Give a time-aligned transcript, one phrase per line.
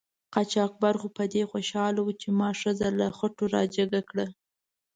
[0.33, 4.27] قاچاقبر خو په دې خوشحاله و چې ما ښځه له خټو را جګه کړه.